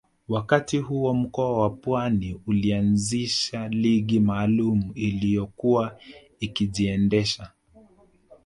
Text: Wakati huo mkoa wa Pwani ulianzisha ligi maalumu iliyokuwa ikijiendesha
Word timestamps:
Wakati 0.27 0.77
huo 0.77 1.13
mkoa 1.13 1.57
wa 1.61 1.69
Pwani 1.69 2.39
ulianzisha 2.47 3.67
ligi 3.67 4.19
maalumu 4.19 4.91
iliyokuwa 4.95 5.99
ikijiendesha 6.39 7.49